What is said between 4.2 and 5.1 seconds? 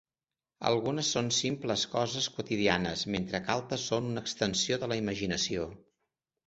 extensió de la